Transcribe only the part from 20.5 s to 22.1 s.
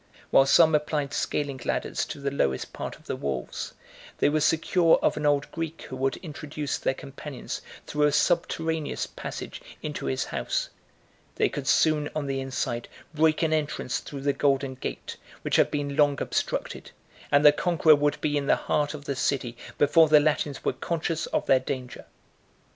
were conscious of their danger.